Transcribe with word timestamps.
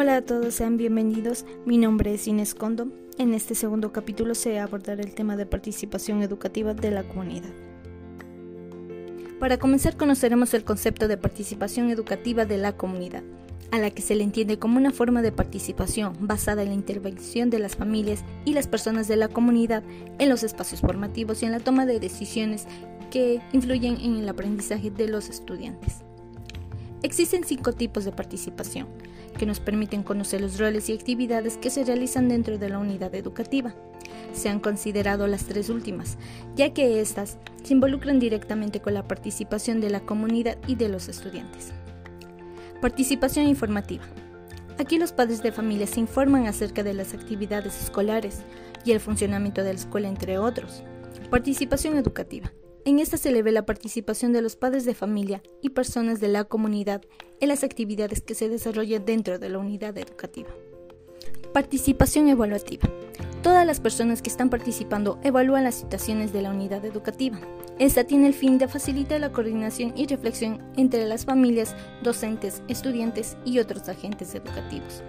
Hola 0.00 0.16
a 0.16 0.22
todos, 0.22 0.54
sean 0.54 0.78
bienvenidos. 0.78 1.44
Mi 1.66 1.76
nombre 1.76 2.14
es 2.14 2.26
Inés 2.26 2.54
Condo. 2.54 2.88
En 3.18 3.34
este 3.34 3.54
segundo 3.54 3.92
capítulo 3.92 4.34
se 4.34 4.58
abordará 4.58 5.02
el 5.02 5.12
tema 5.12 5.36
de 5.36 5.44
participación 5.44 6.22
educativa 6.22 6.72
de 6.72 6.90
la 6.90 7.02
comunidad. 7.02 7.50
Para 9.38 9.58
comenzar 9.58 9.98
conoceremos 9.98 10.54
el 10.54 10.64
concepto 10.64 11.06
de 11.06 11.18
participación 11.18 11.90
educativa 11.90 12.46
de 12.46 12.56
la 12.56 12.78
comunidad, 12.78 13.22
a 13.72 13.78
la 13.78 13.90
que 13.90 14.00
se 14.00 14.14
le 14.14 14.24
entiende 14.24 14.58
como 14.58 14.78
una 14.78 14.90
forma 14.90 15.20
de 15.20 15.32
participación 15.32 16.16
basada 16.18 16.62
en 16.62 16.68
la 16.68 16.76
intervención 16.76 17.50
de 17.50 17.58
las 17.58 17.76
familias 17.76 18.24
y 18.46 18.54
las 18.54 18.68
personas 18.68 19.06
de 19.06 19.16
la 19.16 19.28
comunidad 19.28 19.82
en 20.18 20.30
los 20.30 20.44
espacios 20.44 20.80
formativos 20.80 21.42
y 21.42 21.44
en 21.44 21.52
la 21.52 21.60
toma 21.60 21.84
de 21.84 22.00
decisiones 22.00 22.66
que 23.10 23.42
influyen 23.52 23.98
en 24.00 24.16
el 24.16 24.28
aprendizaje 24.30 24.90
de 24.90 25.08
los 25.08 25.28
estudiantes. 25.28 25.96
Existen 27.02 27.44
cinco 27.44 27.74
tipos 27.74 28.06
de 28.06 28.12
participación 28.12 28.86
que 29.38 29.46
nos 29.46 29.60
permiten 29.60 30.02
conocer 30.02 30.40
los 30.40 30.58
roles 30.58 30.88
y 30.88 30.92
actividades 30.92 31.56
que 31.56 31.70
se 31.70 31.84
realizan 31.84 32.28
dentro 32.28 32.58
de 32.58 32.68
la 32.68 32.78
unidad 32.78 33.14
educativa. 33.14 33.74
Se 34.32 34.48
han 34.48 34.60
considerado 34.60 35.26
las 35.26 35.44
tres 35.44 35.68
últimas, 35.70 36.18
ya 36.56 36.72
que 36.72 37.00
éstas 37.00 37.38
se 37.62 37.72
involucran 37.74 38.18
directamente 38.18 38.80
con 38.80 38.94
la 38.94 39.06
participación 39.06 39.80
de 39.80 39.90
la 39.90 40.00
comunidad 40.00 40.56
y 40.66 40.76
de 40.76 40.88
los 40.88 41.08
estudiantes. 41.08 41.72
Participación 42.80 43.46
informativa. 43.46 44.04
Aquí 44.78 44.98
los 44.98 45.12
padres 45.12 45.42
de 45.42 45.52
familia 45.52 45.86
se 45.86 46.00
informan 46.00 46.46
acerca 46.46 46.82
de 46.82 46.94
las 46.94 47.12
actividades 47.12 47.82
escolares 47.82 48.42
y 48.84 48.92
el 48.92 49.00
funcionamiento 49.00 49.62
de 49.62 49.74
la 49.74 49.78
escuela, 49.78 50.08
entre 50.08 50.38
otros. 50.38 50.82
Participación 51.30 51.98
educativa. 51.98 52.50
En 52.86 52.98
esta 52.98 53.18
se 53.18 53.30
le 53.30 53.42
ve 53.42 53.52
la 53.52 53.66
participación 53.66 54.32
de 54.32 54.40
los 54.40 54.56
padres 54.56 54.86
de 54.86 54.94
familia 54.94 55.42
y 55.60 55.70
personas 55.70 56.18
de 56.18 56.28
la 56.28 56.44
comunidad 56.44 57.02
en 57.40 57.48
las 57.48 57.62
actividades 57.62 58.22
que 58.22 58.34
se 58.34 58.48
desarrollan 58.48 59.04
dentro 59.04 59.38
de 59.38 59.50
la 59.50 59.58
unidad 59.58 59.96
educativa. 59.98 60.48
Participación 61.52 62.28
evaluativa. 62.28 62.88
Todas 63.42 63.66
las 63.66 63.80
personas 63.80 64.22
que 64.22 64.30
están 64.30 64.48
participando 64.48 65.18
evalúan 65.22 65.64
las 65.64 65.74
situaciones 65.74 66.32
de 66.32 66.40
la 66.40 66.50
unidad 66.50 66.84
educativa. 66.84 67.38
Esta 67.78 68.04
tiene 68.04 68.26
el 68.26 68.34
fin 68.34 68.56
de 68.56 68.68
facilitar 68.68 69.20
la 69.20 69.32
coordinación 69.32 69.92
y 69.96 70.06
reflexión 70.06 70.62
entre 70.76 71.06
las 71.06 71.26
familias, 71.26 71.74
docentes, 72.02 72.62
estudiantes 72.68 73.36
y 73.44 73.58
otros 73.58 73.88
agentes 73.88 74.34
educativos. 74.34 75.02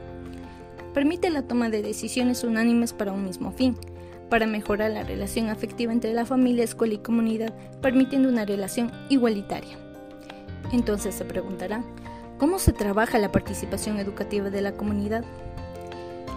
Permite 0.93 1.29
la 1.29 1.43
toma 1.43 1.69
de 1.69 1.81
decisiones 1.81 2.43
unánimes 2.43 2.91
para 2.91 3.13
un 3.13 3.23
mismo 3.23 3.51
fin, 3.51 3.77
para 4.31 4.47
mejorar 4.47 4.91
la 4.91 5.03
relación 5.03 5.49
afectiva 5.49 5.91
entre 5.91 6.13
la 6.13 6.25
familia, 6.25 6.63
escuela 6.63 6.93
y 6.93 6.99
comunidad, 6.99 7.53
permitiendo 7.81 8.29
una 8.29 8.45
relación 8.45 8.89
igualitaria. 9.09 9.77
Entonces 10.71 11.15
se 11.15 11.25
preguntará, 11.25 11.83
¿cómo 12.39 12.57
se 12.57 12.71
trabaja 12.71 13.19
la 13.19 13.33
participación 13.33 13.99
educativa 13.99 14.49
de 14.49 14.61
la 14.61 14.71
comunidad? 14.71 15.25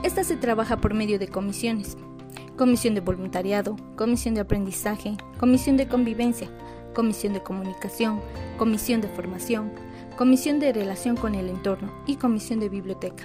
Esta 0.02 0.24
se 0.24 0.36
trabaja 0.36 0.78
por 0.78 0.92
medio 0.92 1.20
de 1.20 1.28
comisiones, 1.28 1.96
comisión 2.56 2.96
de 2.96 3.00
voluntariado, 3.00 3.76
comisión 3.94 4.34
de 4.34 4.40
aprendizaje, 4.40 5.16
comisión 5.38 5.76
de 5.76 5.86
convivencia, 5.86 6.48
comisión 6.94 7.32
de 7.32 7.44
comunicación, 7.44 8.20
comisión 8.58 9.02
de 9.02 9.08
formación, 9.08 9.70
comisión 10.18 10.58
de 10.58 10.72
relación 10.72 11.16
con 11.16 11.36
el 11.36 11.48
entorno 11.48 11.92
y 12.08 12.16
comisión 12.16 12.58
de 12.58 12.68
biblioteca. 12.68 13.24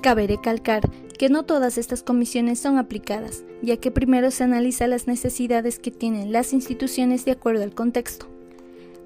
Cabe 0.00 0.26
recalcar 0.26 0.82
que 1.18 1.28
no 1.28 1.44
todas 1.44 1.78
estas 1.78 2.04
comisiones 2.04 2.60
son 2.60 2.78
aplicadas, 2.78 3.44
ya 3.60 3.76
que 3.76 3.90
primero 3.90 4.30
se 4.30 4.44
analiza 4.44 4.86
las 4.86 5.08
necesidades 5.08 5.80
que 5.80 5.90
tienen 5.90 6.32
las 6.32 6.52
instituciones 6.52 7.24
de 7.24 7.32
acuerdo 7.32 7.64
al 7.64 7.74
contexto. 7.74 8.26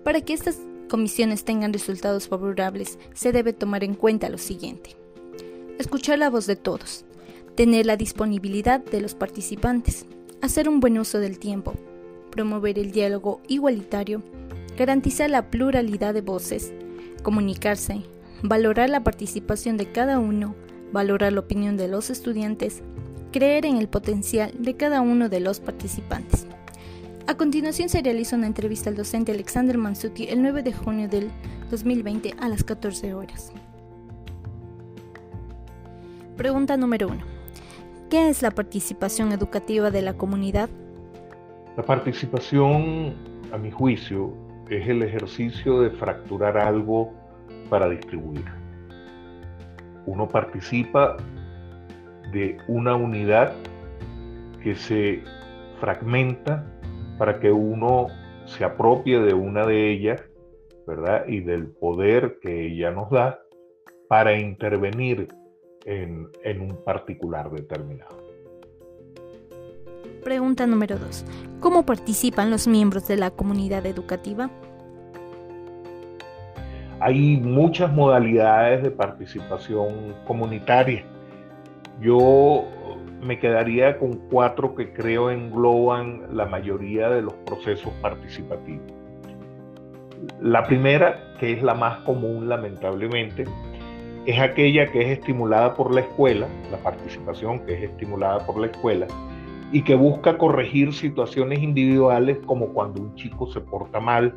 Para 0.04 0.20
que 0.20 0.34
estas 0.34 0.58
comisiones 0.90 1.44
tengan 1.44 1.72
resultados 1.72 2.28
favorables, 2.28 2.98
se 3.14 3.32
debe 3.32 3.54
tomar 3.54 3.82
en 3.82 3.94
cuenta 3.94 4.28
lo 4.28 4.36
siguiente. 4.36 4.94
Escuchar 5.78 6.18
la 6.18 6.28
voz 6.28 6.46
de 6.46 6.54
todos, 6.54 7.06
tener 7.54 7.86
la 7.86 7.96
disponibilidad 7.96 8.84
de 8.84 9.00
los 9.00 9.14
participantes, 9.14 10.04
hacer 10.42 10.68
un 10.68 10.80
buen 10.80 10.98
uso 10.98 11.18
del 11.18 11.38
tiempo, 11.38 11.72
promover 12.30 12.78
el 12.78 12.92
diálogo 12.92 13.40
igualitario, 13.48 14.22
garantizar 14.76 15.30
la 15.30 15.50
pluralidad 15.50 16.12
de 16.12 16.20
voces, 16.20 16.74
comunicarse, 17.22 18.02
valorar 18.42 18.90
la 18.90 19.02
participación 19.02 19.78
de 19.78 19.90
cada 19.92 20.18
uno, 20.18 20.54
valorar 20.92 21.32
la 21.32 21.40
opinión 21.40 21.76
de 21.76 21.88
los 21.88 22.10
estudiantes, 22.10 22.82
creer 23.32 23.66
en 23.66 23.78
el 23.78 23.88
potencial 23.88 24.52
de 24.58 24.74
cada 24.74 25.00
uno 25.00 25.28
de 25.28 25.40
los 25.40 25.58
participantes. 25.58 26.46
A 27.26 27.36
continuación 27.36 27.88
se 27.88 28.02
realiza 28.02 28.36
una 28.36 28.46
entrevista 28.46 28.90
al 28.90 28.96
docente 28.96 29.32
Alexander 29.32 29.78
Mansuti 29.78 30.26
el 30.28 30.42
9 30.42 30.62
de 30.62 30.72
junio 30.72 31.08
del 31.08 31.30
2020 31.70 32.34
a 32.38 32.48
las 32.48 32.62
14 32.64 33.14
horas. 33.14 33.52
Pregunta 36.36 36.76
número 36.76 37.08
1. 37.08 37.18
¿Qué 38.10 38.28
es 38.28 38.42
la 38.42 38.50
participación 38.50 39.32
educativa 39.32 39.90
de 39.90 40.02
la 40.02 40.14
comunidad? 40.14 40.68
La 41.76 41.84
participación, 41.84 43.14
a 43.52 43.56
mi 43.56 43.70
juicio, 43.70 44.34
es 44.68 44.86
el 44.88 45.02
ejercicio 45.02 45.80
de 45.80 45.90
fracturar 45.90 46.58
algo 46.58 47.12
para 47.70 47.88
distribuir 47.88 48.61
uno 50.06 50.28
participa 50.28 51.16
de 52.32 52.56
una 52.68 52.94
unidad 52.94 53.52
que 54.62 54.74
se 54.74 55.22
fragmenta 55.80 56.64
para 57.18 57.38
que 57.40 57.50
uno 57.50 58.06
se 58.46 58.64
apropie 58.64 59.20
de 59.20 59.34
una 59.34 59.66
de 59.66 59.90
ellas, 59.90 60.22
¿verdad? 60.86 61.26
Y 61.26 61.40
del 61.40 61.68
poder 61.68 62.38
que 62.40 62.66
ella 62.66 62.90
nos 62.90 63.10
da 63.10 63.40
para 64.08 64.36
intervenir 64.38 65.28
en, 65.84 66.28
un 66.60 66.76
particular 66.84 67.50
determinado. 67.50 68.16
Pregunta 70.22 70.66
número 70.66 70.98
2. 70.98 71.24
¿Cómo 71.60 71.84
participan 71.84 72.50
los 72.50 72.68
miembros 72.68 73.08
de 73.08 73.16
la 73.16 73.30
comunidad 73.30 73.86
educativa? 73.86 74.50
Hay 77.04 77.36
muchas 77.38 77.92
modalidades 77.92 78.84
de 78.84 78.92
participación 78.92 80.14
comunitaria. 80.24 81.04
Yo 82.00 82.64
me 83.20 83.40
quedaría 83.40 83.98
con 83.98 84.12
cuatro 84.30 84.76
que 84.76 84.92
creo 84.92 85.28
engloban 85.28 86.22
la 86.30 86.46
mayoría 86.46 87.10
de 87.10 87.22
los 87.22 87.34
procesos 87.44 87.92
participativos. 88.00 88.86
La 90.40 90.64
primera, 90.64 91.34
que 91.40 91.52
es 91.52 91.62
la 91.64 91.74
más 91.74 91.98
común 92.02 92.48
lamentablemente, 92.48 93.46
es 94.24 94.38
aquella 94.38 94.86
que 94.92 95.00
es 95.00 95.18
estimulada 95.18 95.74
por 95.74 95.92
la 95.92 96.02
escuela, 96.02 96.46
la 96.70 96.78
participación 96.78 97.66
que 97.66 97.74
es 97.74 97.90
estimulada 97.90 98.46
por 98.46 98.60
la 98.60 98.68
escuela, 98.68 99.08
y 99.72 99.82
que 99.82 99.96
busca 99.96 100.38
corregir 100.38 100.94
situaciones 100.94 101.58
individuales 101.58 102.38
como 102.46 102.68
cuando 102.68 103.02
un 103.02 103.16
chico 103.16 103.48
se 103.48 103.60
porta 103.60 103.98
mal 103.98 104.32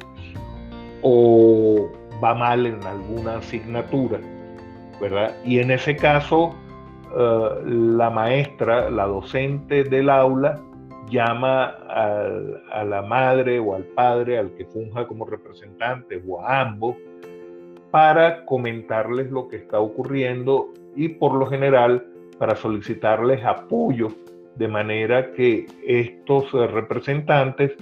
o 1.04 1.92
va 2.24 2.34
mal 2.34 2.66
en 2.66 2.84
alguna 2.84 3.38
asignatura, 3.38 4.20
¿verdad? 5.00 5.36
Y 5.44 5.60
en 5.60 5.72
ese 5.72 5.96
caso, 5.96 6.56
eh, 7.18 7.50
la 7.66 8.10
maestra, 8.10 8.90
la 8.90 9.06
docente 9.06 9.84
del 9.84 10.10
aula, 10.10 10.60
llama 11.10 11.66
a, 11.88 12.84
la 12.84 13.02
madre 13.02 13.60
o 13.60 13.76
al 13.76 13.84
padre, 13.84 14.40
al 14.40 14.52
que 14.56 14.66
funja 14.66 15.08
como 15.08 15.26
representante 15.26 16.22
o 16.28 16.42
a 16.42 16.62
ambos, 16.62 16.96
para 17.92 18.46
comentarles 18.46 19.32
lo 19.32 19.48
que 19.48 19.58
está 19.58 19.80
ocurriendo 19.80 20.74
y 20.96 21.10
por 21.10 21.34
lo 21.36 21.46
general 21.46 22.06
para 22.38 22.56
solicitarles 22.56 23.44
apoyo 23.46 24.10
de 24.56 24.68
manera 24.68 25.32
que 25.34 25.68
estos 25.86 26.54
eh, 26.54 26.68
representantes 26.68 27.74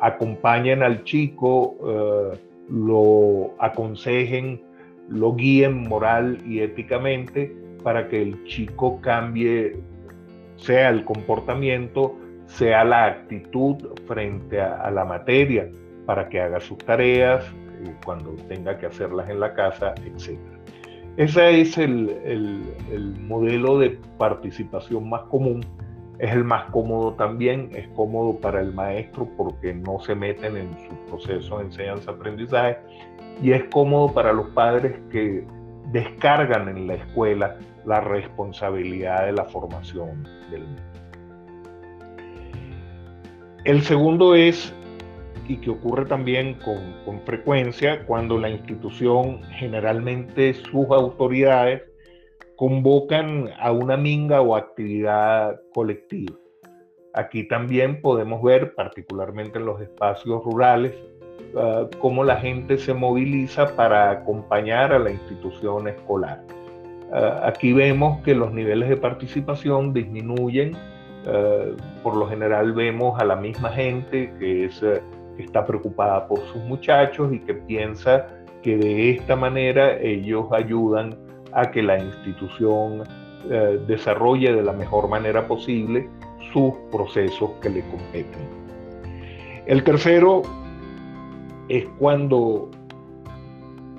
acompañen 0.00 0.82
al 0.82 1.02
chico 1.04 1.76
eh, 1.84 2.38
lo 2.68 3.54
aconsejen, 3.58 4.62
lo 5.08 5.34
guíen 5.34 5.88
moral 5.88 6.38
y 6.46 6.60
éticamente 6.60 7.54
para 7.82 8.08
que 8.08 8.22
el 8.22 8.44
chico 8.44 9.00
cambie, 9.00 9.76
sea 10.56 10.88
el 10.90 11.04
comportamiento, 11.04 12.16
sea 12.46 12.84
la 12.84 13.06
actitud 13.06 13.76
frente 14.06 14.60
a, 14.60 14.90
la 14.90 15.04
materia, 15.04 15.70
para 16.06 16.28
que 16.28 16.40
haga 16.40 16.60
sus 16.60 16.78
tareas 16.78 17.44
eh, 17.84 17.94
cuando 18.04 18.32
tenga 18.48 18.78
que 18.78 18.86
hacerlas 18.86 19.28
en 19.28 19.40
la 19.40 19.54
casa, 19.54 19.94
etc. 20.04 20.38
Ese 21.16 21.60
es 21.60 21.78
el 21.78 23.16
modelo 23.20 23.78
de 23.78 23.98
participación 24.18 25.08
más 25.08 25.22
común 25.22 25.64
es 26.18 26.32
el 26.32 26.44
más 26.44 26.70
cómodo 26.70 27.12
también, 27.14 27.70
es 27.74 27.88
cómodo 27.88 28.38
para 28.38 28.60
el 28.60 28.72
maestro 28.72 29.28
porque 29.36 29.74
no 29.74 30.00
se 30.00 30.14
meten 30.14 30.56
en 30.56 30.70
su 30.88 30.94
proceso 31.10 31.58
de 31.58 31.64
enseñanza-aprendizaje 31.64 32.78
y 33.42 33.52
es 33.52 33.64
cómodo 33.64 34.12
para 34.12 34.32
los 34.32 34.48
padres 34.50 34.98
que 35.10 35.44
descargan 35.92 36.68
en 36.68 36.86
la 36.86 36.94
escuela 36.94 37.58
la 37.84 38.00
responsabilidad 38.00 39.26
de 39.26 39.32
la 39.32 39.44
formación 39.44 40.24
del 40.50 40.62
niño. 40.62 40.82
El 43.64 43.82
segundo 43.82 44.34
es 44.34 44.72
y 45.48 45.58
que 45.58 45.70
ocurre 45.70 46.06
también 46.06 46.54
con, 46.54 46.76
con, 47.04 47.20
frecuencia 47.20 48.04
cuando 48.06 48.38
la 48.38 48.48
institución, 48.48 49.42
generalmente 49.50 50.54
sus 50.54 50.86
autoridades, 50.90 51.82
convocan 52.56 53.50
a 53.58 53.70
una 53.70 53.96
minga 53.96 54.40
o 54.40 54.56
actividad 54.56 55.60
colectiva. 55.74 56.34
Aquí 57.14 57.44
también 57.48 58.00
podemos 58.00 58.42
ver, 58.42 58.74
particularmente 58.74 59.58
en 59.58 59.66
los 59.66 59.80
espacios 59.80 60.42
rurales, 60.44 60.94
uh, 61.54 61.88
cómo 61.98 62.24
la 62.24 62.36
gente 62.36 62.78
se 62.78 62.92
moviliza 62.92 63.74
para 63.76 64.10
acompañar 64.10 64.92
a 64.92 64.98
la 64.98 65.10
institución 65.10 65.88
escolar. 65.88 66.42
Uh, 67.10 67.44
aquí 67.44 67.72
vemos 67.72 68.22
que 68.22 68.34
los 68.34 68.52
niveles 68.52 68.88
de 68.88 68.96
participación 68.96 69.92
disminuyen. 69.92 70.74
Uh, 71.26 71.74
por 72.02 72.16
lo 72.16 72.28
general 72.28 72.72
vemos 72.72 73.18
a 73.20 73.24
la 73.24 73.36
misma 73.36 73.70
gente 73.70 74.32
que 74.38 74.66
es 74.66 74.80
que 74.80 75.42
está 75.42 75.66
preocupada 75.66 76.26
por 76.28 76.38
sus 76.46 76.62
muchachos 76.64 77.32
y 77.32 77.40
que 77.40 77.54
piensa 77.54 78.26
que 78.62 78.76
de 78.76 79.10
esta 79.10 79.36
manera 79.36 79.98
ellos 80.00 80.46
ayudan 80.52 81.25
a 81.56 81.70
que 81.70 81.82
la 81.82 81.98
institución 81.98 83.02
eh, 83.50 83.80
desarrolle 83.86 84.52
de 84.52 84.62
la 84.62 84.72
mejor 84.72 85.08
manera 85.08 85.48
posible 85.48 86.08
sus 86.52 86.74
procesos 86.92 87.50
que 87.62 87.70
le 87.70 87.80
competen. 87.80 88.46
El 89.64 89.82
tercero 89.82 90.42
es 91.68 91.86
cuando 91.98 92.70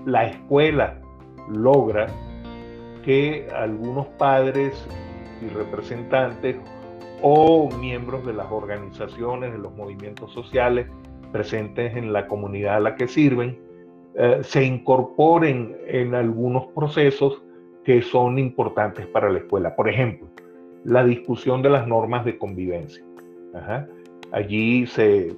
la 0.05 0.27
escuela 0.27 1.01
logra 1.49 2.05
que 3.03 3.47
algunos 3.55 4.05
padres 4.19 4.87
y 5.41 5.49
representantes 5.49 6.57
o 7.23 7.69
miembros 7.79 8.23
de 8.23 8.33
las 8.33 8.51
organizaciones, 8.51 9.51
de 9.51 9.57
los 9.57 9.75
movimientos 9.75 10.31
sociales, 10.31 10.87
presentes 11.31 11.97
en 11.97 12.13
la 12.13 12.27
comunidad 12.27 12.75
a 12.75 12.79
la 12.81 12.95
que 12.95 13.07
sirven, 13.07 13.59
eh, 14.13 14.41
se 14.43 14.63
incorporen 14.63 15.75
en 15.87 16.13
algunos 16.13 16.67
procesos 16.67 17.41
que 17.87 18.01
son 18.01 18.37
importantes 18.37 19.07
para 19.07 19.29
la 19.29 19.39
escuela. 19.39 19.73
Por 19.73 19.87
ejemplo, 19.87 20.27
la 20.83 21.05
discusión 21.05 21.61
de 21.61 21.69
las 21.69 21.87
normas 21.87 22.25
de 22.25 22.37
convivencia. 22.37 23.01
Allí 24.33 24.85
se, 24.87 25.33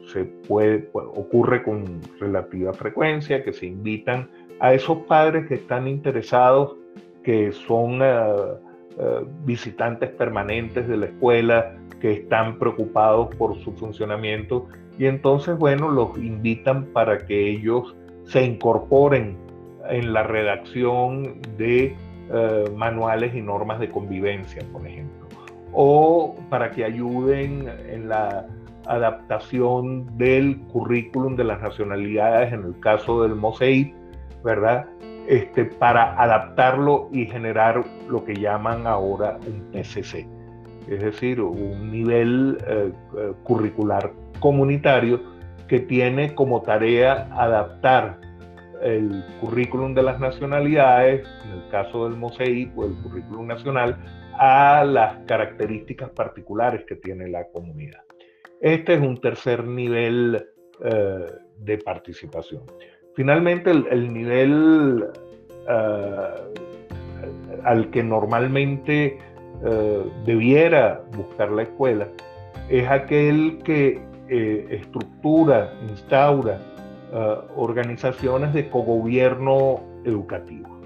puede, 0.48 0.90
ocurre 0.94 1.62
con 1.62 2.02
relativa 2.20 2.74
frecuencia 2.74 3.44
que 3.44 3.54
se 3.54 3.68
invitan 3.68 4.32
a 4.60 4.74
esos 4.74 4.98
padres 5.06 5.48
que 5.48 5.54
están 5.54 5.88
interesados, 5.88 6.76
que 7.24 7.52
son 7.52 8.02
eh, 8.02 8.08
eh, 8.98 9.26
visitantes 9.46 10.10
permanentes 10.10 10.88
de 10.88 10.98
la 10.98 11.06
escuela, 11.06 11.78
que 12.02 12.14
están 12.14 12.58
preocupados 12.58 13.28
por 13.36 13.60
su 13.60 13.74
funcionamiento 13.74 14.66
y 14.98 15.06
entonces, 15.06 15.56
bueno, 15.56 15.92
los 15.92 16.18
invitan 16.18 16.86
para 16.94 17.28
que 17.28 17.48
ellos 17.48 17.96
se 18.24 18.44
incorporen 18.44 19.38
en 19.88 20.14
la 20.14 20.24
redacción 20.24 21.40
de 21.60 21.96
eh, 22.32 22.66
manuales 22.76 23.34
y 23.36 23.42
normas 23.42 23.80
de 23.80 23.90
convivencia, 23.90 24.62
por 24.72 24.86
ejemplo, 24.86 25.28
o 25.72 26.36
para 26.50 26.72
que 26.72 26.84
ayuden 26.86 27.70
en 27.88 28.10
la 28.10 28.46
adaptación 28.86 30.18
del 30.18 30.60
currículum 30.72 31.36
de 31.36 31.44
las 31.44 31.62
nacionalidades, 31.62 32.54
en 32.54 32.64
el 32.64 32.80
caso 32.80 33.24
del 33.24 33.36
MOSEIP, 33.36 33.94
¿verdad? 34.44 34.88
Este, 35.28 35.66
para 35.66 36.20
adaptarlo 36.20 37.10
y 37.12 37.28
generar 37.28 37.84
lo 38.10 38.26
que 38.26 38.36
llaman 38.36 38.88
ahora 38.88 39.38
un 39.46 39.62
PCC, 39.72 40.28
es 40.88 41.02
decir, 41.02 41.40
un 41.40 41.92
nivel 41.92 42.58
eh, 42.68 42.92
eh, 43.18 43.34
curricular 43.44 44.12
comunitario 44.40 45.22
que 45.68 45.80
tiene 45.80 46.34
como 46.34 46.64
tarea 46.64 47.28
adaptar 47.32 48.20
el 48.82 49.24
currículum 49.42 49.94
de 49.94 50.04
las 50.04 50.20
nacionalidades, 50.20 51.28
en 51.46 51.52
el 51.52 51.70
caso 51.70 52.08
del 52.08 52.18
MOSEIC 52.18 52.78
o 52.78 52.86
el 52.86 52.94
currículum 53.02 53.48
nacional, 53.48 53.98
a 54.38 54.84
las 54.86 55.18
características 55.26 56.10
particulares 56.12 56.86
que 56.88 56.96
tiene 56.96 57.28
la 57.28 57.46
comunidad. 57.50 58.02
Este 58.62 58.94
es 58.94 59.02
un 59.02 59.20
tercer 59.20 59.66
nivel 59.66 60.46
eh, 60.84 61.26
de 61.58 61.78
participación. 61.80 62.64
Finalmente, 63.16 63.72
el, 63.72 64.14
nivel 64.14 65.06
eh, 65.68 66.28
al 67.64 67.90
que 67.90 68.02
normalmente 68.02 69.18
eh, 69.66 70.04
debiera 70.26 71.02
buscar 71.18 71.52
la 71.52 71.64
escuela 71.64 72.08
es 72.70 72.88
aquel 72.88 73.60
que 73.64 74.08
estructura, 74.30 75.74
instaura 75.90 76.60
eh, 77.12 77.38
organizaciones 77.56 78.54
de 78.54 78.70
cogobierno 78.70 79.82
educativo. 80.06 80.80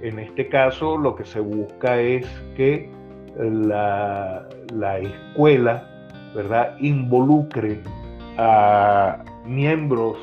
En 0.00 0.18
este 0.18 0.48
caso, 0.48 0.96
lo 0.96 1.14
que 1.14 1.24
se 1.24 1.40
busca 1.40 2.00
es 2.00 2.26
que 2.56 2.90
la, 3.36 4.46
escuela 5.00 5.84
¿verdad? 6.34 6.76
involucre 6.78 7.80
a 8.38 9.24
miembros 9.44 10.16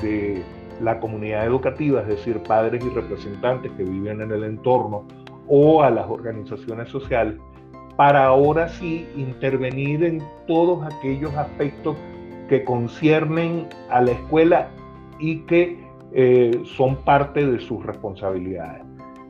de 0.00 0.42
la 0.80 0.98
comunidad 0.98 1.46
educativa, 1.46 2.00
es 2.00 2.08
decir, 2.08 2.42
padres 2.42 2.84
y 2.84 2.88
representantes 2.88 3.70
que 3.72 3.84
viven 3.84 4.20
en 4.20 4.32
el 4.32 4.44
entorno, 4.44 5.06
o 5.48 5.82
a 5.82 5.90
las 5.90 6.08
organizaciones 6.08 6.88
sociales, 6.88 7.36
para 7.96 8.24
ahora 8.26 8.68
sí 8.68 9.08
intervenir 9.16 10.02
en 10.02 10.22
todos 10.46 10.82
aquellos 10.92 11.34
aspectos 11.34 11.96
que 12.52 12.64
conciernen 12.64 13.66
a 13.88 14.02
la 14.02 14.10
escuela 14.10 14.68
y 15.18 15.38
que 15.46 15.78
eh, 16.12 16.60
son 16.76 16.96
parte 16.96 17.46
de 17.46 17.58
sus 17.60 17.82
responsabilidades, 17.82 18.82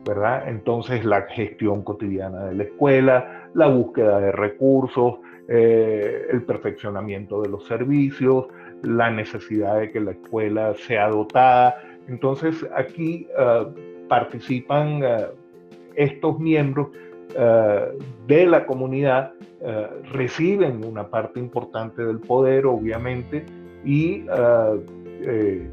¿verdad? 0.05 0.49
Entonces 0.49 1.05
la 1.05 1.21
gestión 1.21 1.83
cotidiana 1.83 2.47
de 2.47 2.55
la 2.55 2.63
escuela, 2.63 3.49
la 3.53 3.67
búsqueda 3.67 4.19
de 4.19 4.33
recursos, 4.33 5.19
eh, 5.47 6.25
el 6.33 6.43
perfeccionamiento 6.43 7.41
de 7.41 7.47
los 7.47 7.65
servicios, 7.65 8.47
la 8.81 9.09
necesidad 9.09 9.79
de 9.79 9.89
que 9.93 10.01
la 10.01 10.11
escuela 10.11 10.73
sea 10.73 11.07
dotada. 11.07 11.77
Entonces 12.09 12.67
aquí 12.75 13.25
eh, 13.39 13.65
participan 14.09 15.01
estos 15.95 16.39
miembros 16.39 16.89
eh, 17.35 17.97
de 18.27 18.45
la 18.45 18.65
comunidad 18.65 19.33
eh, 19.61 19.87
reciben 20.11 20.83
una 20.85 21.09
parte 21.09 21.39
importante 21.39 22.03
del 22.03 22.19
poder, 22.19 22.65
obviamente, 22.65 23.45
y 23.83 24.25
eh, 25.25 25.69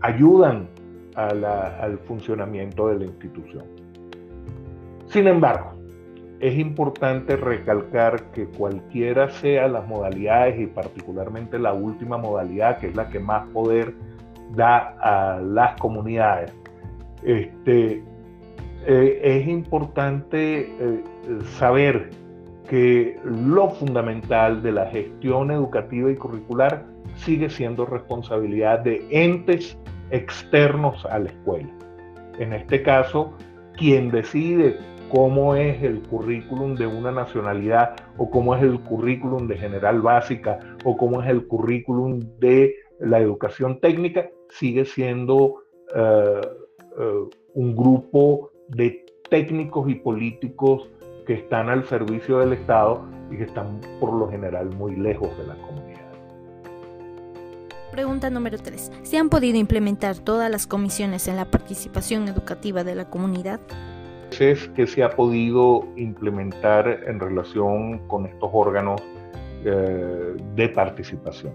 ayudan 0.00 0.68
al 1.14 1.98
funcionamiento 2.06 2.88
de 2.88 3.00
la 3.00 3.04
institución. 3.04 3.64
Sin 5.06 5.26
embargo, 5.26 5.74
es 6.40 6.58
importante 6.58 7.36
recalcar 7.36 8.30
que 8.32 8.46
cualquiera 8.46 9.28
sea 9.28 9.68
las 9.68 9.86
modalidades 9.86 10.58
y 10.58 10.66
particularmente 10.66 11.58
la 11.58 11.74
última 11.74 12.16
modalidad, 12.16 12.78
que 12.78 12.88
es 12.88 12.96
la 12.96 13.10
que 13.10 13.20
más 13.20 13.46
poder 13.48 13.94
da 14.54 14.96
a 15.00 15.40
las 15.40 15.78
comunidades, 15.78 16.54
este, 17.22 18.02
eh, 18.86 19.20
es 19.22 19.46
importante 19.46 20.60
eh, 20.60 21.02
saber 21.58 22.10
que 22.68 23.18
lo 23.24 23.70
fundamental 23.70 24.62
de 24.62 24.72
la 24.72 24.86
gestión 24.86 25.50
educativa 25.50 26.10
y 26.10 26.16
curricular 26.16 26.86
sigue 27.16 27.50
siendo 27.50 27.84
responsabilidad 27.84 28.78
de 28.78 29.04
entes 29.10 29.76
externos 30.10 31.04
a 31.06 31.18
la 31.18 31.28
escuela. 31.28 31.68
En 32.38 32.52
este 32.52 32.82
caso, 32.82 33.34
quien 33.76 34.10
decide 34.10 34.78
cómo 35.10 35.56
es 35.56 35.82
el 35.82 36.00
currículum 36.02 36.76
de 36.76 36.86
una 36.86 37.10
nacionalidad 37.10 37.96
o 38.16 38.30
cómo 38.30 38.54
es 38.54 38.62
el 38.62 38.80
currículum 38.80 39.48
de 39.48 39.56
general 39.56 40.00
básica 40.00 40.60
o 40.84 40.96
cómo 40.96 41.22
es 41.22 41.28
el 41.28 41.46
currículum 41.46 42.20
de 42.38 42.76
la 43.00 43.18
educación 43.18 43.80
técnica, 43.80 44.30
sigue 44.48 44.84
siendo 44.84 45.62
eh, 45.94 46.40
un 47.54 47.74
grupo 47.74 48.49
de 48.70 49.04
técnicos 49.28 49.88
y 49.88 49.94
políticos 49.94 50.88
que 51.26 51.34
están 51.34 51.68
al 51.68 51.84
servicio 51.84 52.38
del 52.38 52.52
Estado 52.52 53.04
y 53.30 53.36
que 53.36 53.44
están 53.44 53.80
por 54.00 54.12
lo 54.12 54.28
general 54.28 54.70
muy 54.76 54.96
lejos 54.96 55.36
de 55.38 55.46
la 55.46 55.54
comunidad. 55.54 56.00
Pregunta 57.92 58.30
número 58.30 58.58
3. 58.58 58.92
¿Se 59.02 59.18
han 59.18 59.28
podido 59.28 59.58
implementar 59.58 60.18
todas 60.18 60.50
las 60.50 60.66
comisiones 60.66 61.26
en 61.28 61.36
la 61.36 61.44
participación 61.44 62.28
educativa 62.28 62.84
de 62.84 62.94
la 62.94 63.10
comunidad? 63.10 63.60
Es 64.38 64.68
que 64.68 64.86
se 64.86 65.02
ha 65.02 65.10
podido 65.10 65.86
implementar 65.96 66.88
en 67.06 67.18
relación 67.18 68.06
con 68.06 68.26
estos 68.26 68.48
órganos 68.52 69.02
eh, 69.64 70.36
de 70.54 70.68
participación. 70.68 71.52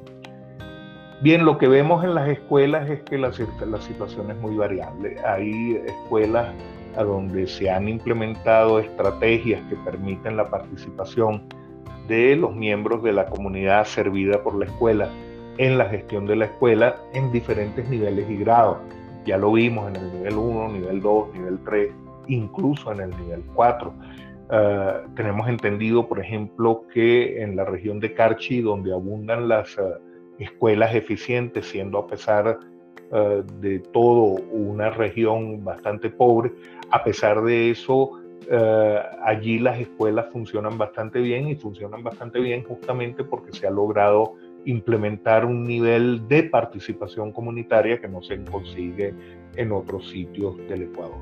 Bien, 1.21 1.45
lo 1.45 1.57
que 1.57 1.69
vemos 1.69 2.03
en 2.03 2.13
las 2.13 2.27
escuelas 2.27 2.89
es 2.89 3.01
que 3.03 3.17
la, 3.17 3.31
la 3.67 3.81
situación 3.81 4.29
es 4.29 4.37
muy 4.37 4.57
variable. 4.57 5.15
Hay 5.25 5.81
escuelas 5.85 6.53
a 6.97 7.03
donde 7.03 7.47
se 7.47 7.69
han 7.69 7.87
implementado 7.87 8.79
estrategias 8.79 9.61
que 9.69 9.75
permiten 9.77 10.37
la 10.37 10.49
participación 10.49 11.43
de 12.07 12.35
los 12.35 12.55
miembros 12.55 13.03
de 13.03 13.13
la 13.13 13.25
comunidad 13.25 13.85
servida 13.85 14.43
por 14.43 14.55
la 14.55 14.65
escuela 14.65 15.09
en 15.57 15.77
la 15.77 15.85
gestión 15.85 16.25
de 16.25 16.35
la 16.35 16.45
escuela 16.45 16.95
en 17.13 17.31
diferentes 17.31 17.87
niveles 17.89 18.29
y 18.29 18.37
grados. 18.37 18.77
Ya 19.25 19.37
lo 19.37 19.51
vimos 19.51 19.89
en 19.89 19.95
el 19.95 20.13
nivel 20.13 20.37
1, 20.37 20.69
nivel 20.73 21.01
2, 21.01 21.33
nivel 21.33 21.59
3, 21.65 21.91
incluso 22.27 22.91
en 22.91 22.99
el 23.01 23.09
nivel 23.11 23.43
4. 23.55 23.93
Eh, 24.51 24.93
tenemos 25.15 25.47
entendido, 25.47 26.07
por 26.07 26.19
ejemplo, 26.19 26.83
que 26.93 27.41
en 27.41 27.55
la 27.55 27.65
región 27.65 27.99
de 27.99 28.13
Carchi, 28.13 28.61
donde 28.61 28.93
abundan 28.93 29.47
las 29.47 29.75
uh, 29.77 29.95
escuelas 30.37 30.93
eficientes, 30.93 31.65
siendo 31.67 31.97
a 31.97 32.07
pesar 32.07 32.59
uh, 33.11 33.43
de 33.59 33.79
todo 33.79 34.41
una 34.51 34.89
región 34.89 35.63
bastante 35.63 36.09
pobre, 36.09 36.51
a 36.91 37.03
pesar 37.03 37.41
de 37.43 37.71
eso, 37.71 38.11
allí 39.23 39.57
las 39.57 39.79
escuelas 39.79 40.27
funcionan 40.31 40.77
bastante 40.77 41.19
bien 41.19 41.47
y 41.47 41.55
funcionan 41.55 42.03
bastante 42.03 42.39
bien 42.39 42.63
justamente 42.63 43.23
porque 43.23 43.51
se 43.51 43.65
ha 43.65 43.71
logrado 43.71 44.35
implementar 44.65 45.45
un 45.45 45.63
nivel 45.63 46.27
de 46.27 46.43
participación 46.43 47.31
comunitaria 47.31 47.99
que 47.99 48.07
no 48.07 48.21
se 48.21 48.43
consigue 48.43 49.13
en 49.55 49.71
otros 49.71 50.09
sitios 50.09 50.57
del 50.69 50.83
Ecuador. 50.83 51.17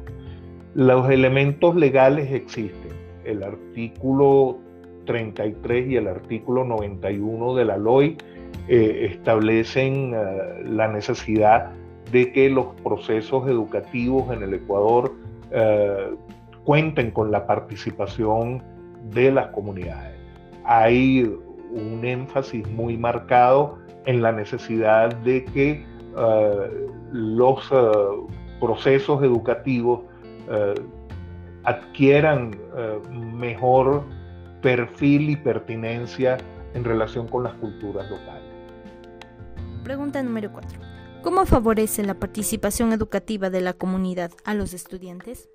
Los 0.75 1.09
elementos 1.09 1.75
legales 1.75 2.31
existen 2.31 2.91
el 3.25 3.43
artículo 3.43 4.57
33 5.05 5.91
y 5.91 5.95
el 5.97 6.07
artículo 6.07 6.63
91 6.63 7.55
de 7.55 7.65
la 7.65 7.77
LOI 7.77 8.17
eh, 8.67 9.09
establecen 9.11 10.13
eh, 10.13 10.63
la 10.63 10.87
necesidad 10.87 11.71
de 12.11 12.31
que 12.31 12.49
los 12.49 12.67
procesos 12.81 13.45
educativos 13.47 14.31
en 14.33 14.41
el 14.43 14.53
Ecuador 14.53 15.13
eh, 15.51 16.15
cuenten 16.63 17.11
con 17.11 17.29
la 17.29 17.45
participación 17.45 18.63
de 19.11 19.31
las 19.31 19.47
comunidades. 19.47 20.17
Hay 20.63 21.29
un 21.71 22.05
énfasis 22.05 22.65
muy 22.71 22.97
marcado 22.97 23.79
en 24.05 24.21
la 24.21 24.31
necesidad 24.31 25.13
de 25.17 25.43
que 25.43 25.85
los 27.11 27.73
procesos 28.61 29.23
educativos 29.23 30.01
adquieran 31.63 32.55
mejor 33.33 34.03
perfil 34.61 35.31
y 35.31 35.35
pertinencia 35.35 36.37
en 36.73 36.83
relación 36.83 37.27
con 37.27 37.43
las 37.43 37.53
culturas 37.55 38.09
locales. 38.09 38.43
Pregunta 39.83 40.21
número 40.23 40.51
4. 40.51 40.79
¿Cómo 41.21 41.45
favorece 41.45 42.03
la 42.03 42.15
participación 42.15 42.91
educativa 42.91 43.49
de 43.49 43.61
la 43.61 43.73
comunidad 43.73 44.31
a 44.43 44.53
los 44.53 44.73
estudiantes? 44.73 45.49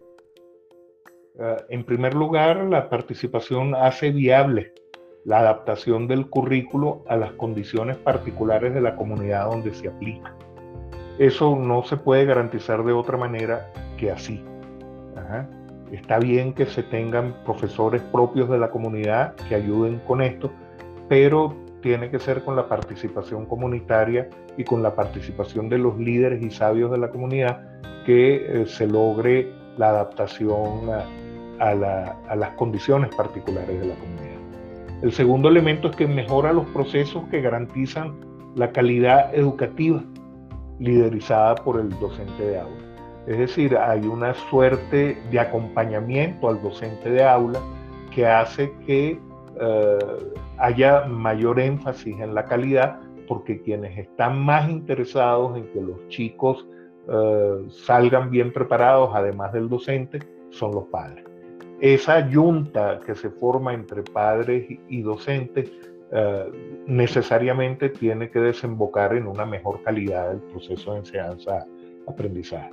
Eh, 1.38 1.56
en 1.68 1.84
primer 1.84 2.14
lugar, 2.14 2.64
la 2.64 2.88
participación 2.88 3.74
hace 3.74 4.10
viable 4.10 4.72
la 5.24 5.40
adaptación 5.40 6.08
del 6.08 6.28
currículo 6.28 7.04
a 7.06 7.16
las 7.16 7.32
condiciones 7.32 7.96
particulares 7.98 8.72
de 8.72 8.80
la 8.80 8.96
comunidad 8.96 9.50
donde 9.50 9.74
se 9.74 9.88
aplica. 9.88 10.34
Eso 11.18 11.56
no 11.56 11.82
se 11.84 11.96
puede 11.96 12.24
garantizar 12.24 12.82
de 12.84 12.92
otra 12.92 13.18
manera 13.18 13.70
que 13.98 14.10
así. 14.10 14.42
Ajá. 15.16 15.48
Está 15.92 16.18
bien 16.18 16.52
que 16.54 16.66
se 16.66 16.82
tengan 16.82 17.34
profesores 17.44 18.02
propios 18.02 18.48
de 18.48 18.58
la 18.58 18.70
comunidad 18.70 19.34
que 19.48 19.54
ayuden 19.54 20.00
con 20.06 20.22
esto, 20.22 20.50
pero 21.08 21.54
tiene 21.82 22.10
que 22.10 22.18
ser 22.18 22.44
con 22.44 22.56
la 22.56 22.68
participación 22.68 23.46
comunitaria 23.46 24.28
y 24.56 24.64
con 24.64 24.82
la 24.82 24.94
participación 24.94 25.68
de 25.68 25.78
los 25.78 25.98
líderes 25.98 26.42
y 26.42 26.50
sabios 26.50 26.90
de 26.90 26.98
la 26.98 27.10
comunidad 27.10 27.62
que 28.04 28.62
eh, 28.62 28.66
se 28.66 28.86
logre 28.86 29.52
la 29.76 29.90
adaptación 29.90 30.90
a, 30.90 31.04
a 31.60 32.36
las 32.36 32.50
condiciones 32.56 33.14
particulares 33.14 33.80
de 33.80 33.86
la 33.86 33.94
comunidad. 33.94 34.38
El 35.02 35.12
segundo 35.12 35.48
elemento 35.48 35.88
es 35.88 35.96
que 35.96 36.08
mejora 36.08 36.52
los 36.52 36.66
procesos 36.70 37.22
que 37.30 37.40
garantizan 37.40 38.16
la 38.56 38.72
calidad 38.72 39.32
educativa 39.34 40.02
liderizada 40.80 41.54
por 41.56 41.80
el 41.80 41.90
docente 42.00 42.42
de 42.42 42.58
aula. 42.58 42.76
Es 43.26 43.38
decir, 43.38 43.76
hay 43.76 44.00
una 44.06 44.34
suerte 44.34 45.18
de 45.30 45.40
acompañamiento 45.40 46.48
al 46.48 46.60
docente 46.62 47.10
de 47.10 47.22
aula 47.22 47.60
que 48.12 48.26
hace 48.26 48.72
que 48.86 49.20
eh, 49.60 49.98
haya 50.58 51.04
mayor 51.06 51.60
énfasis 51.60 52.18
en 52.20 52.34
la 52.34 52.44
calidad 52.44 53.00
porque 53.26 53.60
quienes 53.60 53.98
están 53.98 54.40
más 54.40 54.68
interesados 54.68 55.56
en 55.56 55.66
que 55.72 55.80
los 55.80 56.08
chicos 56.08 56.66
eh, 57.08 57.66
salgan 57.68 58.30
bien 58.30 58.52
preparados, 58.52 59.10
además 59.14 59.52
del 59.52 59.68
docente, 59.68 60.20
son 60.50 60.72
los 60.72 60.84
padres. 60.86 61.24
Esa 61.80 62.28
yunta 62.28 63.00
que 63.04 63.14
se 63.14 63.30
forma 63.30 63.72
entre 63.72 64.02
padres 64.02 64.66
y 64.88 65.02
docentes 65.02 65.70
eh, 66.10 66.82
necesariamente 66.86 67.90
tiene 67.90 68.30
que 68.30 68.40
desembocar 68.40 69.14
en 69.14 69.26
una 69.26 69.44
mejor 69.44 69.82
calidad 69.82 70.30
del 70.30 70.40
proceso 70.40 70.92
de 70.92 70.98
enseñanza-aprendizaje 71.00 72.70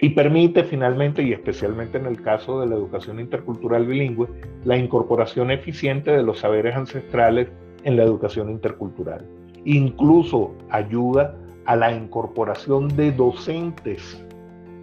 y 0.00 0.10
permite 0.10 0.64
finalmente, 0.64 1.22
y 1.22 1.32
especialmente 1.32 1.98
en 1.98 2.06
el 2.06 2.22
caso 2.22 2.60
de 2.60 2.66
la 2.66 2.76
educación 2.76 3.18
intercultural 3.18 3.86
bilingüe, 3.86 4.28
la 4.64 4.76
incorporación 4.76 5.50
eficiente 5.50 6.12
de 6.12 6.22
los 6.22 6.40
saberes 6.40 6.76
ancestrales 6.76 7.48
en 7.84 7.96
la 7.96 8.04
educación 8.04 8.50
intercultural. 8.50 9.26
Incluso 9.64 10.54
ayuda 10.70 11.34
a 11.64 11.74
la 11.74 11.92
incorporación 11.92 12.88
de 12.96 13.12
docentes, 13.12 14.22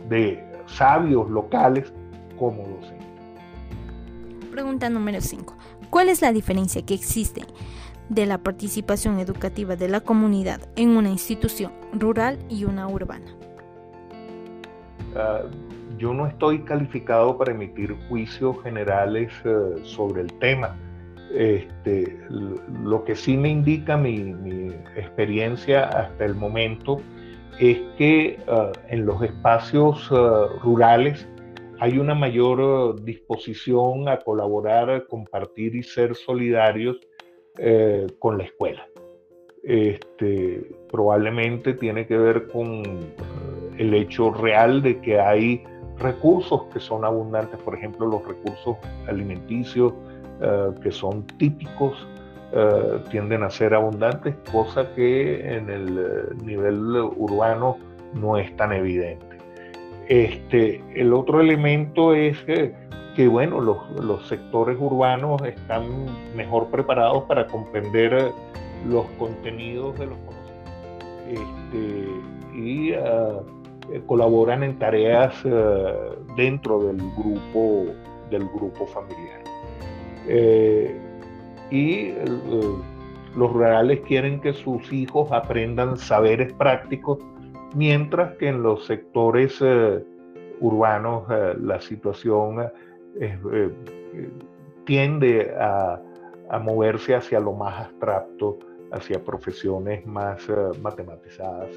de 0.09 0.43
sabios 0.65 1.29
locales 1.29 1.93
como 2.37 2.63
docentes. 2.67 3.07
Pregunta 4.51 4.89
número 4.89 5.21
5. 5.21 5.57
¿Cuál 5.89 6.09
es 6.09 6.21
la 6.21 6.33
diferencia 6.33 6.85
que 6.85 6.93
existe 6.93 7.41
de 8.09 8.25
la 8.25 8.37
participación 8.39 9.19
educativa 9.19 9.75
de 9.75 9.87
la 9.87 10.01
comunidad 10.01 10.61
en 10.75 10.89
una 10.89 11.09
institución 11.09 11.71
rural 11.93 12.37
y 12.49 12.65
una 12.65 12.87
urbana? 12.87 13.35
Ah, 15.15 15.43
yo 15.97 16.13
no 16.13 16.27
estoy 16.27 16.59
calificado 16.59 17.37
para 17.37 17.51
emitir 17.51 17.95
juicios 18.09 18.61
generales 18.63 19.31
eh, 19.45 19.75
sobre 19.83 20.23
el 20.23 20.33
tema. 20.39 20.77
Este, 21.33 22.19
lo 22.29 23.03
que 23.03 23.15
sí 23.15 23.37
me 23.37 23.49
indica 23.49 23.97
mi, 23.97 24.71
experiencia 24.95 25.85
hasta 25.85 26.25
el 26.25 26.35
momento 26.35 27.01
es 27.59 27.77
que 27.97 28.37
ah, 28.47 28.71
en 28.89 29.05
los 29.05 29.21
espacios 29.21 30.09
ah, 30.11 30.47
rurales 30.61 31.27
hay 31.79 31.97
una 31.97 32.15
mayor 32.15 33.03
disposición 33.03 34.07
a 34.07 34.19
colaborar, 34.19 35.07
compartir 35.07 35.75
y 35.75 35.83
ser 35.83 36.15
solidarios 36.15 36.97
eh, 37.57 38.07
con 38.19 38.37
la 38.37 38.45
escuela. 38.45 38.87
Este, 39.63 40.75
probablemente 40.91 41.73
tiene 41.73 42.05
que 42.05 42.17
ver 42.17 42.47
con 42.47 42.83
el 43.77 43.93
hecho 43.93 44.31
real 44.31 44.81
de 44.81 44.99
que 44.99 45.19
hay 45.19 45.63
recursos 45.97 46.63
que 46.73 46.79
son 46.79 47.05
abundantes, 47.05 47.59
por 47.59 47.75
ejemplo, 47.75 48.05
los 48.05 48.25
recursos 48.27 48.77
alimenticios 49.07 49.93
eh, 50.41 50.71
que 50.81 50.91
son 50.91 51.25
típicos 51.37 52.07
eh, 52.51 52.99
tienden 53.09 53.43
a 53.43 53.49
ser 53.49 53.73
abundantes, 53.73 54.35
cosa 54.51 54.93
que 54.93 55.55
en 55.55 55.69
el 55.69 55.97
eh, 55.97 56.35
nivel 56.43 56.95
urbano 57.17 57.77
no 58.13 58.37
es 58.37 58.55
tan 58.55 58.71
evidente. 58.71 59.37
Este, 60.07 60.83
el 60.93 61.13
otro 61.13 61.41
elemento 61.41 62.13
es 62.13 62.37
que, 62.43 63.27
bueno, 63.27 63.59
los, 63.59 63.77
los, 64.01 64.27
sectores 64.27 64.77
urbanos 64.79 65.41
están 65.43 65.85
mejor 66.35 66.67
preparados 66.67 67.23
para 67.23 67.47
comprender 67.47 68.31
los 68.87 69.05
contenidos 69.17 69.97
de 69.97 70.05
los 70.05 70.17
conocimientos. 70.19 70.35
Este, 71.27 72.35
y 72.55 72.91
eh, 72.91 73.01
colaboran 74.05 74.63
en 74.63 74.77
tareas 74.77 75.33
eh, 75.45 75.93
dentro 76.35 76.83
del 76.83 76.97
grupo, 77.17 77.85
del 78.29 78.47
grupo 78.49 78.85
familiar. 78.87 79.43
Eh, 80.27 80.99
y 81.71 82.13
los 83.35 83.51
rurales 83.51 84.01
quieren 84.01 84.39
que 84.39 84.53
sus 84.53 84.91
hijos 84.91 85.31
aprendan 85.31 85.97
saberes 85.97 86.53
prácticos, 86.53 87.19
mientras 87.75 88.35
que 88.37 88.49
en 88.49 88.63
los 88.63 88.85
sectores 88.85 89.61
urbanos 90.61 91.23
la 91.59 91.81
situación 91.81 92.71
tiende 94.85 95.53
a, 95.59 95.99
a, 96.49 96.59
moverse 96.59 97.15
hacia 97.15 97.39
lo 97.39 97.53
más 97.53 97.87
abstracto, 97.87 98.59
hacia 98.91 99.21
profesiones 99.23 100.05
más 100.05 100.47
matematizadas. 100.81 101.69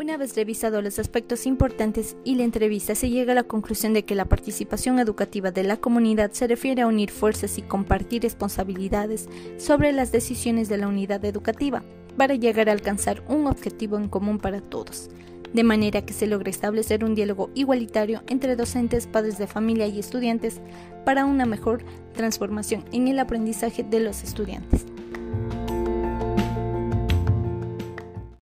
Una 0.00 0.16
vez 0.16 0.34
revisado 0.34 0.80
los 0.80 0.98
aspectos 0.98 1.44
importantes 1.44 2.16
y 2.24 2.36
la 2.36 2.44
entrevista, 2.44 2.94
se 2.94 3.10
llega 3.10 3.32
a 3.32 3.34
la 3.34 3.42
conclusión 3.42 3.92
de 3.92 4.06
que 4.06 4.14
la 4.14 4.24
participación 4.24 4.98
educativa 4.98 5.50
de 5.50 5.62
la 5.62 5.76
comunidad 5.76 6.30
se 6.32 6.46
refiere 6.46 6.80
a 6.80 6.86
unir 6.86 7.10
fuerzas 7.10 7.58
y 7.58 7.62
compartir 7.62 8.22
responsabilidades 8.22 9.28
sobre 9.58 9.92
las 9.92 10.10
decisiones 10.10 10.70
de 10.70 10.78
la 10.78 10.88
unidad 10.88 11.22
educativa 11.26 11.82
para 12.16 12.34
llegar 12.34 12.70
a 12.70 12.72
alcanzar 12.72 13.22
un 13.28 13.46
objetivo 13.46 13.98
en 13.98 14.08
común 14.08 14.38
para 14.38 14.62
todos, 14.62 15.10
de 15.52 15.64
manera 15.64 16.06
que 16.06 16.14
se 16.14 16.26
logre 16.26 16.50
establecer 16.50 17.04
un 17.04 17.14
diálogo 17.14 17.50
igualitario 17.54 18.22
entre 18.26 18.56
docentes, 18.56 19.06
padres 19.06 19.36
de 19.36 19.48
familia 19.48 19.86
y 19.86 19.98
estudiantes 19.98 20.62
para 21.04 21.26
una 21.26 21.44
mejor 21.44 21.84
transformación 22.14 22.86
en 22.92 23.06
el 23.08 23.18
aprendizaje 23.18 23.82
de 23.82 24.00
los 24.00 24.22
estudiantes. 24.22 24.86